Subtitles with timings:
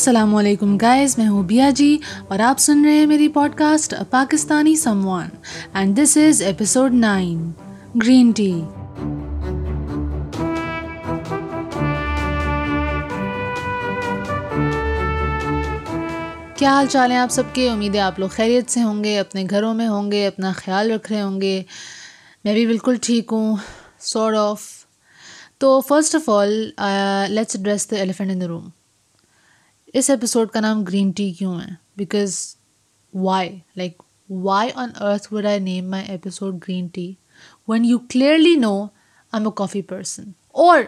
[0.00, 1.98] السلام علیکم گائز میں ہوں بیا جی
[2.28, 5.28] اور آپ سن رہے ہیں میری podcast Pakistani سموان
[5.72, 7.50] and this is episode nine
[8.02, 8.50] green tea
[16.56, 19.18] کیا حال چال ہیں آپ سب کے؟ امید ہے آپ لوگ خیریت سے ہوں گے،
[19.18, 21.62] اپنے گھروں میں ہوں گے، اپنا خیال رکھ رہے ہوں گے۔
[22.44, 23.56] میں بھی بالکل ٹھیک ہوں
[24.00, 24.68] سورٹ آف
[25.58, 26.58] تو first of all
[27.28, 28.68] let's address the elephant in the room
[29.94, 31.72] us episode کا نام گرین ٹی کیوں ہے?
[31.96, 32.36] Because
[33.14, 37.12] why like why on earth would I name my episode green tea
[37.68, 40.82] when you clearly know I am a coffee person اور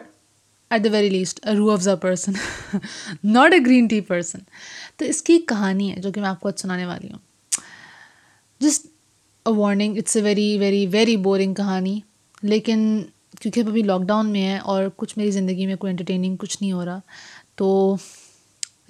[0.70, 2.33] at the very least a Rooh Afza person
[3.25, 4.38] not a green tea person
[4.97, 7.19] تو اس کی کہانی ہے جو کہ میں آپ کو سنانے والی ہوں.
[8.61, 8.87] Just
[9.47, 11.98] a warning it's a very very very boring کہانی.
[12.42, 13.03] لیکن
[13.41, 16.56] کیونکہ اب ابھی لاک ڈاؤن میں ہے اور کچھ میری زندگی میں کوئی انٹرٹیننگ کچھ
[16.61, 17.00] نہیں ہو رہا،
[17.56, 17.97] تو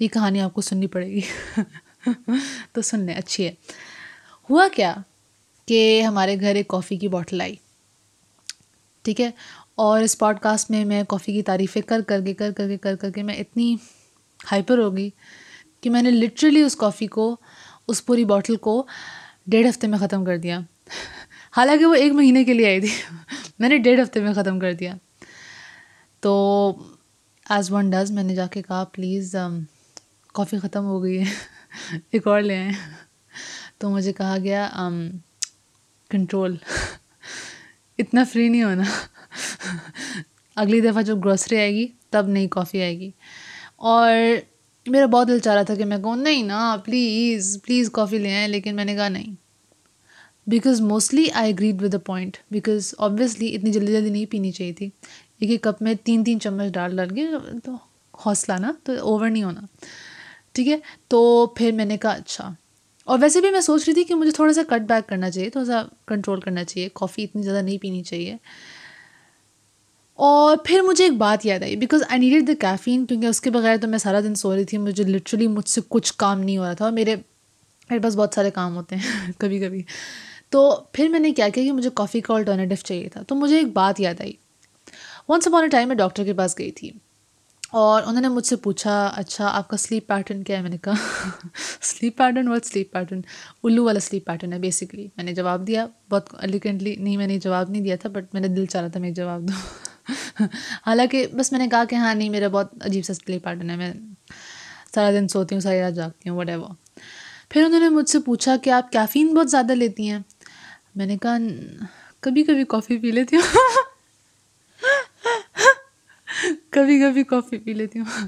[0.03, 1.21] یہ کہانی آپ کو سننی پڑے گی۔
[2.71, 3.51] تو سن لیں اچھی ہے۔
[4.49, 4.95] ہوا کیا
[5.67, 7.55] کہ ہمارے گھر ایک کافی کی بوٹل آئی،
[9.01, 9.31] ٹھیک ہے؟
[9.75, 12.77] اور اس پوڈ کاسٹ میں میں کافی کی تعریفیں کر کر کے، کر کر کے،
[12.77, 13.75] کر کر کے میں اتنی
[14.51, 15.09] ہائپر ہو گئی
[15.81, 17.35] کہ میں نے لٹرلی اس کافی کو،
[17.87, 18.87] اس پوری بوٹل کو
[19.47, 20.59] ڈیڑھ ہفتے میں ختم کر دیا۔
[21.57, 23.15] حالانکہ وہ ایک مہینے کے لیے آئی تھی۔
[23.59, 24.95] میں نے ڈیڑھ ہفتے میں ختم کر دیا۔
[26.19, 26.73] تو
[27.49, 29.35] ایز ون ڈز میں نے جا کے کہا پلیز
[30.33, 31.33] کافی ختم ہو گئی ہے۔
[32.11, 32.71] ایک اور لے آئیں۔
[33.77, 34.69] تو مجھے کہا گیا
[36.09, 36.55] کنٹرول
[37.97, 38.83] اتنا فری نہیں ہونا۔
[40.55, 43.11] اگلی دفعہ جب گروسری آئے گی، تب نئی کافی آئے گی۔
[43.75, 44.13] اور
[44.87, 48.35] میرا بہت دل چاہ رہا تھا کہ میں کہوں، نہیں نا پلیز پلیز کافی لے
[48.35, 49.35] آئیں۔ لیکن میں نے کہا، نہیں۔
[50.47, 54.73] Because mostly I agreed with the point because obviously اتنی جلدی جلدی نہیں پینی چاہیے
[54.73, 54.89] تھی۔
[55.39, 57.27] ایک ایک کپ میں تین تین چمچ ڈال ڈال کے
[57.63, 57.71] تو
[58.25, 59.61] حوصلہ نا، تو اوور نہیں ہونا۔
[60.53, 60.77] ٹھیک ہے؟
[61.07, 62.53] تو پھر میں نے کہا اچھا۔
[63.05, 65.49] اور ویسے بھی میں سوچ رہی تھی کہ مجھے تھوڑا سا کٹ بیک کرنا چاہیے،
[65.49, 68.37] تھوڑا سا کنٹرول کرنا چاہیے۔ کافی اتنی زیادہ نہیں پینی چاہیے۔
[70.13, 73.49] اور پھر مجھے ایک بات یاد آئی because I needed the caffeine کیونکہ اس کے
[73.49, 76.57] بغیر تو میں سارا دن سو رہی تھی، مجھے لٹرلی مجھ سے کچھ کام نہیں
[76.57, 77.15] ہو رہا تھا۔ اور میرے
[77.89, 79.83] میرے پاس بہت سارے کام ہوتے ہیں کبھی کبھی۔
[80.49, 83.57] تو پھر میں نے کیا کیا کہ مجھے کافی کا آلٹرنیٹیو چاہیے تھا۔ تو مجھے
[83.57, 84.33] ایک بات یاد آئی۔
[85.29, 86.91] ونس اپون اے ٹائم میں ڈاکٹر کے پاس گئی تھی۔
[87.73, 90.77] اور انہوں نے مجھ سے پوچھا اچھا آپ کا سلیپ پیٹرن کیا ہے؟ میں نے
[90.77, 90.93] کہا
[91.81, 93.21] sleep pattern what sleep pattern
[93.63, 97.39] الو والا سلیپ پیٹرن ہے بیسکلی میں نے جواب دیا، بہت الیگنٹلی نہیں، میں نے
[97.39, 99.61] جواب نہیں دیا تھا بٹ میں نے دل چاہ رہا تھا میں جواب دوں۔
[100.85, 103.75] حالانکہ بس میں نے کہا کہ ہاں نہیں، میرا بہت عجیب سا سلیپ پیٹرن ہے،
[103.75, 103.93] میں
[104.95, 106.69] سارا دن سوتی ہوں، ساری رات جاگتی ہوں وٹ ایور
[107.49, 110.19] پھر انہوں نے مجھ سے پوچھا کہ آپ کیفین بہت زیادہ لیتی ہیں؟
[110.95, 111.37] میں نے کہا،
[112.19, 113.43] کبھی کبھی کافی پی لیتی ہوں۔
[116.73, 118.27] کبھی کبھی کافی پی لیتی ہوں۔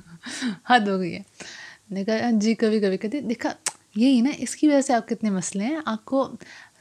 [0.69, 1.21] حد ہو گئی ہے۔
[1.89, 3.53] میں نے کہا ہاں جی کبھی کبھی۔ کہتی دیکھا،
[3.95, 6.29] یہی نا، اس کی وجہ سے آپ کتنے مسئلے ہیں۔ آپ کو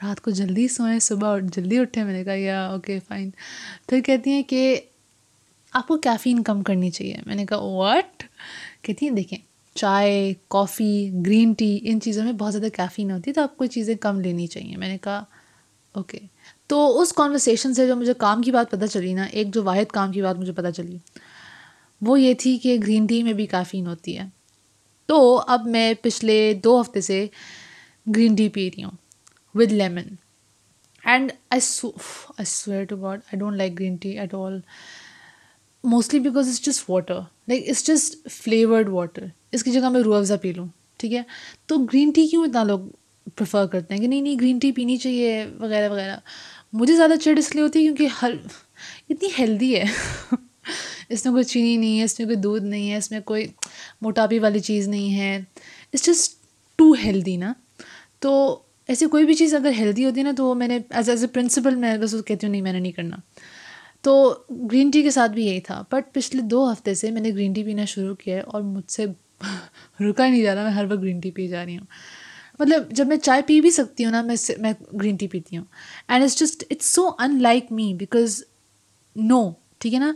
[0.03, 3.31] رات کو جلدی سوئیں، صبح جلدی اٹھیں۔ میں نے کہا، یا اوکے فائن
[3.89, 4.81] پھر کہتی ہیں کہ
[5.73, 8.25] آپ کو کیفین کم کرنی چاہیے۔ میں نے کہا واٹ
[8.83, 9.39] کہتی ہیں، دیکھیں،
[9.75, 13.67] چائے کافی گرین ٹی ان چیزوں میں بہت زیادہ کیفین ہوتی ہے، تو آپ کو
[13.67, 15.25] چیزیں کم لینی چاہیے۔ میں نے کہا
[15.93, 16.19] اوکے
[16.67, 19.91] تو اس کانورسیشن سے جو مجھے کام کی بات پتہ چلی نا، ایک جو واحد
[19.91, 20.99] کام کی بات مجھے پتہ چلی
[22.07, 24.25] وہ یہ تھی کہ گرین ٹی میں بھی کافین ہوتی ہے۔
[25.07, 27.27] تو اب میں پچھلے دو ہفتے سے
[28.17, 28.91] گرین ٹی پی رہی ہوں
[29.55, 30.15] with lemon
[31.05, 31.87] and I
[32.29, 34.59] I swear to God I don't like green tea at all
[35.85, 37.15] mostly because it's just water
[37.49, 40.67] like it's just flavoured water اس کی جگہ میں روح افزا پی لوں
[40.97, 41.23] ٹھیک ہے
[41.67, 42.81] تو گرین ٹی کیوں اتنا لوگ
[43.37, 46.17] پریفر کرتے ہیں کہ نہیں نہیں گرین ٹی پینی چاہیے، وغیرہ وغیرہ۔
[46.73, 48.31] مجھے زیادہ چڑ اس لیے ہوتی ہے کیونکہ ہر
[49.09, 49.85] اتنی ہیلدی ہے۔
[51.09, 53.47] اس میں کوئی چینی نہیں ہے، اس میں کوئی دودھ نہیں ہے، اس میں کوئی
[54.01, 55.37] موٹاپی والی چیز نہیں ہے۔
[55.93, 56.35] اٹس جسٹ
[56.77, 57.53] ٹو ہیلدی نا۔
[58.19, 61.21] تو ایسی کوئی بھی چیز اگر ہیلدی ہوتی ہے نا، تو میں نے ایز ایز
[61.21, 63.17] اے پرنسپل میں بس کہتی ہوں، نہیں، میں نے نہیں کرنا۔
[64.01, 64.35] تو
[64.73, 67.53] گرین ٹی کے ساتھ بھی یہی تھا۔ بٹ پچھلے دو ہفتے سے میں نے گرین
[67.53, 69.05] ٹی پینا شروع کیا ہے اور مجھ سے
[70.01, 71.87] رکا ہی نہیں جا رہا، میں ہر وقت گرین ٹی پی جا رہی ہوں۔
[72.59, 75.65] مطلب جب میں چائے پی بھی سکتی ہوں نا، میں میں گرین ٹی پیتی ہوں۔
[76.09, 78.43] And it's just it's so in like me because
[79.17, 80.13] no ٹھیک ہے نا؟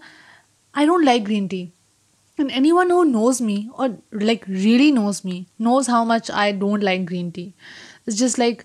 [0.79, 1.67] I don't like green tea
[2.39, 6.85] and anyone who knows me اور like really knows me knows how much I don't
[6.85, 7.51] like green tea
[8.07, 8.63] it's just like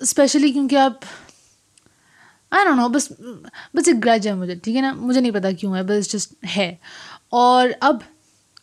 [0.00, 0.92] especially کیونکہ آپ
[2.50, 3.12] آئی don't نو بس
[3.74, 6.34] بس ایک گرج ہے مجھے، ٹھیک ہے نا؟ مجھے نہیں پتا کیوں ہے، بس جسٹ
[6.56, 6.76] ہے۔
[7.30, 7.96] اور اب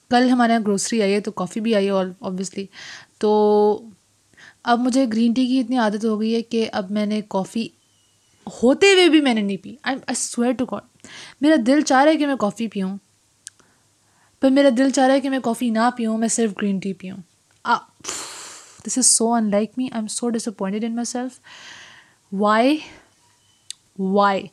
[0.09, 2.65] کل ہمارے یہاں گروسری آئی ہے تو کافی بھی آئی ہے اور اوبیسلی
[3.17, 3.31] تو
[4.63, 7.67] اب مجھے گرین ٹی کی اتنی عادت ہو گئی ہے کہ اب میں نے کافی
[8.63, 10.81] ہوتے ہوئے بھی میں نے نہیں پی۔ I I swear to God
[11.41, 12.97] میرا دل چاہ رہا ہے کہ میں کافی پیوں،
[14.39, 16.93] پر میرا دل چاہ رہا ہے کہ میں کافی نہ پیوں، میں صرف گرین ٹی
[16.93, 17.17] پیوں۔
[18.87, 21.39] This is so unlike me I'm so disappointed in myself
[22.31, 22.77] why
[23.99, 24.47] why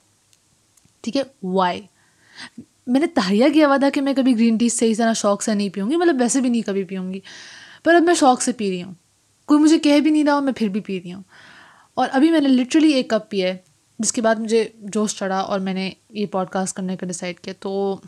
[1.00, 1.82] ٹھیک ہے؟ وائی
[2.86, 5.54] میں نے تہیا کیا ہوا تھا کہ میں کبھی گرین ٹی صحیح طرح شوق سے
[5.54, 7.20] نہیں پیوں گی مطلب ویسے بھی نہیں کبھی پیوں گی۔
[7.84, 8.94] پر اب میں شوق سے پی رہی ہوں۔
[9.46, 11.22] کوئی مجھے کہہ بھی نہیں رہا ہوں میں پھر بھی پی رہی ہوں۔
[11.94, 13.56] اور ابھی میں نے لٹرلی ایک کپ پیا ہے۔
[13.98, 17.40] جس کے بعد مجھے جوش چڑھا اور میں نے یہ پوڈ کاسٹ کرنے کا ڈیسائڈ
[17.40, 18.00] کیا، تو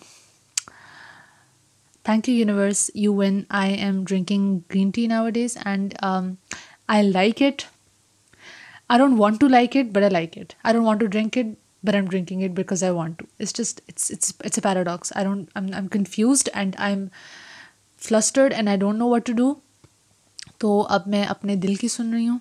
[2.04, 5.94] thank you universe you when I am drinking green tea nowadays and
[6.88, 7.62] I like it
[8.88, 11.38] I don't want to like it but I like it I don't want to drink
[11.38, 11.46] it
[11.82, 15.12] but I am drinking it because I want to it's just it's it's a paradox
[15.16, 17.06] I don't I am confused and I am
[18.02, 19.52] flustered and I don't know what to do
[20.58, 22.38] تو اب میں اپنے دل کی سن رہی ہوں۔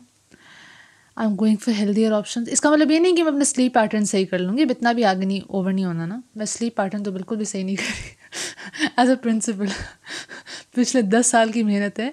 [1.18, 3.74] I am going for healthier options اس کا مطلب یہ نہیں کہ میں اپنے سلیپ
[3.74, 6.46] پیٹرن صحیح کر لوں گی، اب اتنا بھی آگے نہیں اوور نہیں ہونا نا۔ میں
[6.46, 9.66] سلیپ پیٹرن تو بالکل بھی صحیح نہیں کر رہی۔ ایز اے پرنسپل
[10.72, 12.12] پچھلے دس سال کی محنت ہے۔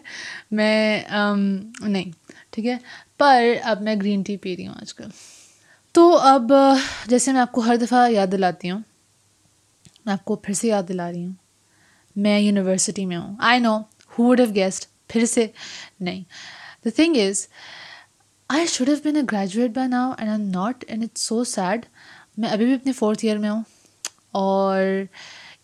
[0.51, 1.03] میں
[1.81, 2.11] نہیں،
[2.51, 2.77] ٹھیک ہے۔
[3.19, 5.05] پر اب میں گرین ٹی پی رہی ہوں آج کل۔
[5.93, 6.53] تو اب،
[7.07, 8.81] جیسے میں آپ کو ہر دفعہ یاد دلاتی ہوں،
[10.05, 11.33] میں آپ کو پھر سے یاد دلا رہی ہوں۔
[12.17, 13.79] میں یونیورسٹی میں ہوں۔ I know
[14.19, 15.47] who would have guessed پھر سے
[16.00, 16.23] نہیں۔
[16.85, 17.47] The thing is
[18.55, 21.87] I should have been a graduate by now and I not and it's so sad
[22.37, 23.62] میں ابھی بھی اپنے فورتھ ایئر میں ہوں
[24.41, 24.83] اور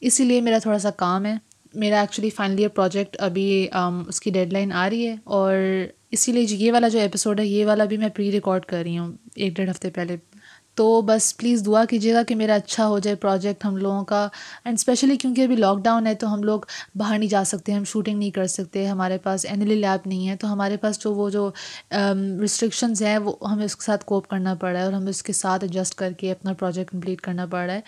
[0.01, 1.35] اسی لیے میرا تھوڑا سا کام ہے.
[1.75, 5.55] میرا ایکچولی فائنل ایئر پروجیکٹ ابھی um, اس کی ڈیڈ لائن آ رہی ہے اور
[6.11, 8.99] اسی لیے یہ والا جو ایپیسوڈ ہے، یہ والا بھی میں پری ریکارڈ کر رہی
[8.99, 10.17] ہوں ایک ڈیڑھ ہفتے پہلے.
[10.75, 14.29] تو بس پلیز دعا کیجیے گا کہ میرا اچھا ہو جائے پروجیکٹ ہم لوگوں کا
[14.65, 16.61] اینڈ اسپیشلی کیونکہ ابھی لاک ڈاؤن ہے تو ہم لوگ
[16.97, 20.37] باہر نہیں جا سکتے، ہم شوٹنگ نہیں کر سکتے، ہمارے پاس اینلی لیب نہیں ہے،
[20.37, 21.51] تو ہمارے پاس جو وہ جو
[21.93, 25.23] ریسٹرکشنز ہیں، وہ ہمیں اس کے ساتھ کوپ کرنا پڑ رہا ہے اور ہمیں اس
[25.23, 27.81] کے ساتھ ایڈجسٹ کر کے اپنا پروجیکٹ کمپلیٹ کرنا پڑ رہا ہے۔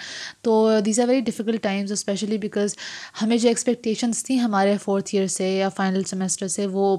[0.43, 2.77] تو these are very difficult times especially because
[3.23, 6.97] ہمیں جو ایکسپیکٹیشنس تھیں ہمارے فورتھ ایئر سے یا فائنل سیمسٹر سے وہ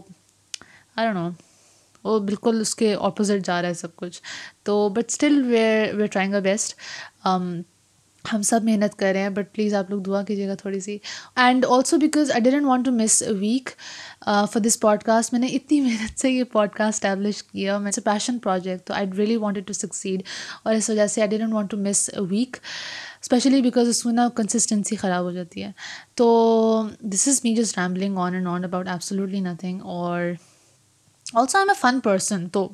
[0.95, 1.29] آئی نو
[2.03, 4.21] وہ بالکل اس کے اپوزٹ جا رہا ہے سب کچھ۔
[4.63, 6.75] تو but still we're we're trying a best
[8.25, 10.97] ہم سب محنت کر رہے ہیں بٹ پلیز آپ لوگ دعا کیجیے گا تھوڑی سی۔
[11.35, 13.69] And also because I didn't want to miss a week
[14.25, 18.01] for this podcast میں نے اتنی محنت سے یہ پوڈ کاسٹ اسٹیبلش کیا۔ میں سے
[18.01, 20.21] پیشن پروجیکٹ تو I really wanted to succeed
[20.63, 22.57] اور اس وجہ سے I didn't want to miss a week
[23.21, 25.71] especially because اس میں نا کنسسٹنسی خراب ہو جاتی ہے۔
[26.15, 26.25] تو
[27.01, 30.21] this is me just rambling on and on about absolutely nothing اور
[31.33, 32.67] also I am a fun person تو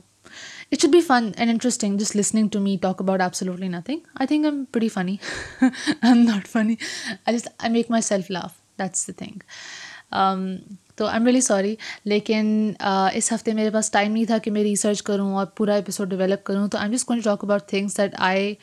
[0.71, 4.27] it should be fun and interesting just listening to me talk about absolutely nothing I
[4.27, 5.15] think I am pretty funny
[5.61, 5.69] I
[6.03, 6.75] am not funny
[7.25, 9.39] I just I make my self laugh that's the thing
[10.95, 11.75] تو I am really sorry
[12.05, 12.71] لیکن
[13.13, 16.43] اس ہفتے میرے پاس time نہیں تھا کہ میں research کروں اور پورا ایپیسوڈ ڈیولپ
[16.43, 18.53] کروں تو I am just going talk about things that I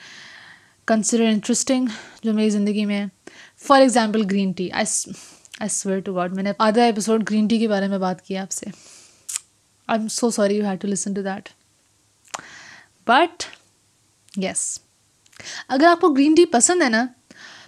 [0.88, 1.86] consider interesting
[2.22, 3.04] جو میری زندگی میں
[3.58, 5.12] for example green tea I
[5.60, 8.42] I swear to God میں نے آدھا ایپیسوڈ گرین ٹی کے بارے میں بات کیا
[8.42, 8.70] آپ سے
[9.88, 11.48] I am so sorry you have to listen to that
[13.06, 13.42] but
[14.44, 14.78] yes
[15.68, 17.04] اگر آپ کو گرین ٹی پسند ہے نا،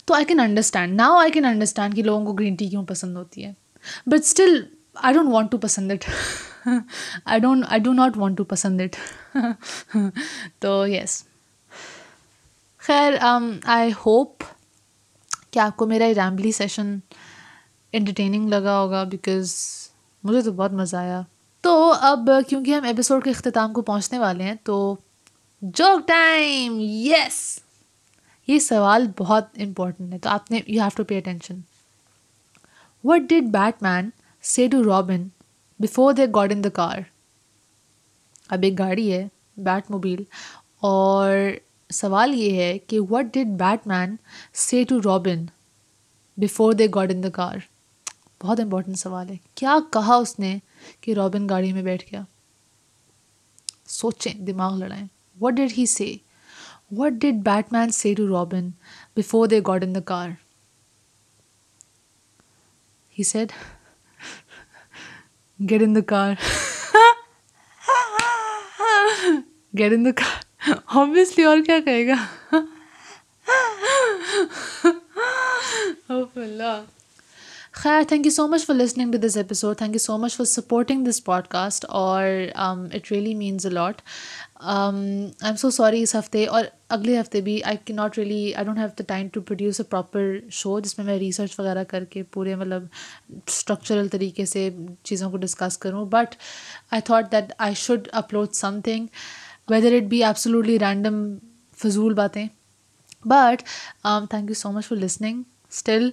[0.05, 3.17] تو I can understand now I can understand کہ لوگوں کو گرین ٹی کیوں پسند
[3.17, 3.53] ہوتی ہے.
[4.07, 4.61] But still
[4.95, 6.05] I don't want to پسند it
[7.25, 8.97] I don't I do not want to پسند اٹ
[10.61, 11.23] تو یس
[12.83, 14.45] خیر um, آئی ہوپ
[15.51, 16.99] کہ آپ کو میرا یہ ریمبلی سیشن
[17.93, 19.55] انٹرٹیننگ لگا ہوگا بیکاز
[20.25, 21.23] مجھے تو بہت مزہ آیا.
[21.69, 24.77] تو اب کیونکہ ہم ایپیسوڈ کے اختتام کو پہنچنے والے ہیں، تو
[25.63, 27.39] جوک ٹائم یس
[28.49, 31.61] یہ سوال بہت امپورٹنٹ ہے، تو آپ نے you have to pay attention
[33.05, 33.51] what did
[33.83, 34.09] Batman
[34.45, 35.29] say to Robin
[35.81, 36.99] before they got in the car
[38.51, 39.27] اب ایک گاڑی ہے
[39.65, 40.23] بیٹ موبیل
[40.91, 41.37] اور
[41.91, 44.17] سوال یہ ہے کہ what did Batman
[44.67, 45.45] say to Robin
[46.39, 47.57] before they got in the car
[48.43, 50.59] بہت امپورٹنٹ سوال ہے۔ کیا کہا اس نے
[51.01, 52.23] کہ رابن گاڑی میں بیٹھ گیا؟
[53.87, 55.07] سوچیں، دماغ لڑائیں۔
[55.41, 56.17] وٹ ڈڈ ہی سے
[56.91, 57.35] what did
[57.73, 58.69] Batman say to Robin
[59.17, 60.29] before they got in the car
[63.19, 63.53] he said
[65.71, 66.33] get in the car
[69.79, 72.15] get in the car obviously اور کیا کہے گا؟
[76.13, 76.85] oh, اللہ
[77.83, 80.45] خیر thank you so much for listening to this episode thank you so much for
[80.47, 84.01] supporting this podcast اور it really means a lot
[84.61, 88.65] I am so sorry اس ہفتے، اور اگلے ہفتے بھی آئی کی not really I
[88.65, 92.05] don't have the time to produce a proper show جس میں میں ریسرچ وغیرہ کر
[92.05, 92.87] کے پورے مطلب
[93.47, 94.69] اسٹرکچرل طریقے سے
[95.03, 96.05] چیزوں کو ڈسکس کروں.
[96.07, 96.35] But
[96.91, 99.07] I thought that I should upload some thing
[99.71, 101.23] whether it be absolutely random
[101.79, 102.47] فضول باتیں.
[103.25, 103.63] But
[104.03, 106.09] thank you so much for listening still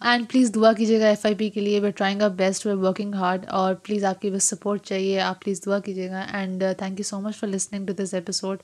[0.00, 2.72] and please دعا کیجیے گا ایف آئی پی کے لیے we trying a best we
[2.72, 6.62] working hard اور please آپ کی بس سپورٹ چاہیے آپ پلیز دعا کیجیے گا and
[6.78, 8.58] thank you so much for listening to this episode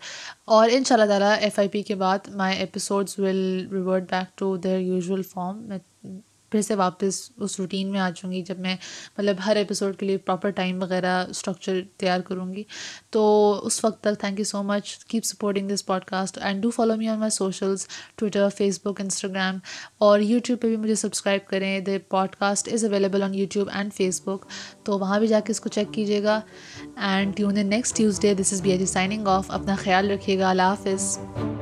[0.45, 4.39] اور ان شاء اللہ تعالیٰ ایف آئی پی کے بعد my episodes will revert back
[4.39, 5.79] to their usual form میں
[6.51, 8.77] پھر سے واپس اس روٹین میں آ جاؤں گی جب میں
[9.19, 12.63] مطلب ہر ایپیسوڈ کے لیے پراپر ٹائم وغیرہ اسٹرکچر تیار کروں گی۔
[13.11, 13.25] تو
[13.65, 17.09] اس وقت تک thank you so much keep supporting this podcast and do follow me
[17.09, 17.87] on my socials
[18.17, 18.49] Twitter
[18.85, 19.59] Facebook Instagram
[19.99, 21.97] اور یوٹیوب پہ بھی مجھے سبسکرائب کریں۔ The
[22.37, 24.47] podcast is available on YouTube and Facebook
[24.85, 26.41] تو وہاں بھی جا کے اس کو چیک کیجیے گا۔
[26.97, 30.51] And tune next Tuesday this is B H G signing off اپنا خیال رکھیے گا.
[30.51, 31.54] اللہ حافظ.